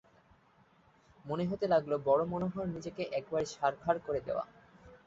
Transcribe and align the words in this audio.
মনে 1.25 1.43
হতে 1.45 1.65
লাগল 1.67 1.91
বড়ো 2.07 2.25
মনোহর 2.25 2.65
নিজেকে 2.75 3.03
একেবারে 3.11 3.45
ছারখার 3.53 3.97
করে 4.05 4.19
দেওয়া। 4.27 4.45